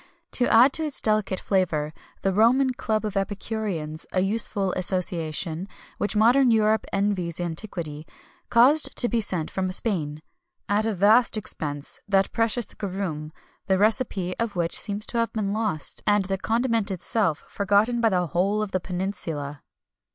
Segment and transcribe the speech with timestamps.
[0.31, 1.93] [XXI 229] To add to its delicate flavour,
[2.23, 5.67] the "Roman club of epicureans," a useful association,
[5.99, 8.07] which modern Europe envies antiquity,
[8.49, 10.23] caused to be sent from Spain,
[10.67, 12.87] at a vast expense, that precious garum,[XXI
[13.29, 13.33] 230]
[13.67, 18.09] the recipe of which seems to have been lost, and the condiment itself forgotten by
[18.09, 19.61] the whole of the Peninsula.